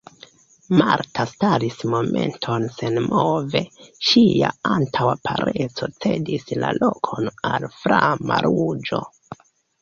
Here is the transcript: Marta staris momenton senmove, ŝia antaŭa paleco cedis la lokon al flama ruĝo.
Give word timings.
Marta 0.77 1.25
staris 1.31 1.75
momenton 1.93 2.65
senmove, 2.77 3.61
ŝia 4.07 4.49
antaŭa 4.77 5.13
paleco 5.29 5.91
cedis 6.07 6.49
la 6.65 6.73
lokon 6.79 7.31
al 7.53 7.69
flama 7.85 8.41
ruĝo. 8.49 9.05